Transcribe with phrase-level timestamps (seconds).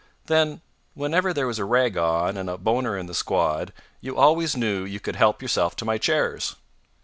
[0.25, 0.61] "Then,
[0.95, 4.83] whenever there was a rag on, and a bonner in the quad, you always knew
[4.83, 6.55] you could help yourself to my chairs."